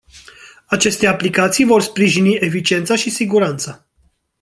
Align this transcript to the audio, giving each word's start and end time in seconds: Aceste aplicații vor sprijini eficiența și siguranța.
Aceste 0.67 1.05
aplicații 1.07 1.65
vor 1.65 1.81
sprijini 1.81 2.33
eficiența 2.35 2.95
și 2.95 3.09
siguranța. 3.09 3.85